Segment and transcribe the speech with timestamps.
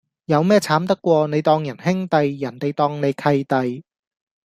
[0.25, 3.83] 有咩慘得過你當人兄弟,人地當你契弟